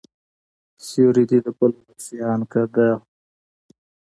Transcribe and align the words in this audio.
سيورى 0.87 1.23
دي 1.29 1.39
د 1.45 1.47
بل 1.57 1.71
ورک 1.79 1.99
شي، 2.05 2.17
آن 2.31 2.41
که 2.51 2.61
د 2.75 2.77
هما 2.77 2.87
هم 2.95 2.97
وي 2.97 3.03